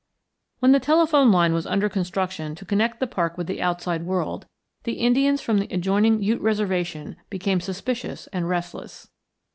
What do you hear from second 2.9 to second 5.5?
the park with the outside world, the Indians